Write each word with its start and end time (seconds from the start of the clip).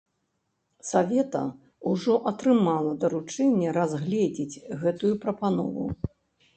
Савета 0.91 1.41
ўжо 1.91 2.17
атрымала 2.33 2.91
даручэнне 3.05 3.77
разгледзець 3.81 4.61
гэтую 4.83 5.15
прапанову. 5.25 5.85